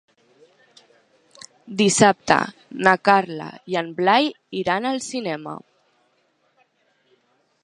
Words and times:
Dissabte 1.81 2.39
na 2.87 2.95
Carla 3.11 3.51
i 3.75 3.79
en 3.85 3.93
Blai 4.01 4.33
iran 4.65 4.93
al 4.95 5.01
cinema. 5.13 5.59